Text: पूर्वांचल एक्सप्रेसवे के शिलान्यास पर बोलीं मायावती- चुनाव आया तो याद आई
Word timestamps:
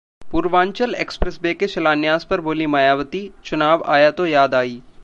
पूर्वांचल 0.21 0.93
एक्सप्रेसवे 0.95 1.53
के 1.53 1.67
शिलान्यास 1.67 2.25
पर 2.25 2.41
बोलीं 2.41 2.67
मायावती- 2.67 3.29
चुनाव 3.45 3.83
आया 3.87 4.11
तो 4.11 4.25
याद 4.25 4.55
आई 4.55 4.79